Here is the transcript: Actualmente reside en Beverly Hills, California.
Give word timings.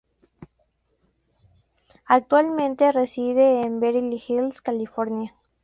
Actualmente 2.07 2.91
reside 2.91 3.61
en 3.61 3.79
Beverly 3.79 4.19
Hills, 4.29 4.59
California. 4.59 5.35